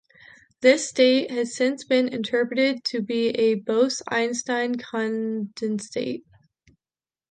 This 0.61 0.89
state 0.89 1.29
has 1.29 1.55
since 1.55 1.83
been 1.83 2.07
interpreted 2.07 2.83
to 2.85 3.03
be 3.03 3.29
a 3.37 3.53
Bose-Einstein 3.53 4.77
condensate. 4.79 6.23